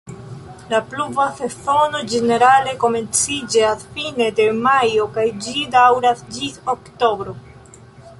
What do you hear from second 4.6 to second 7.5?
majo kaj ĝi daŭras ĝis oktobro.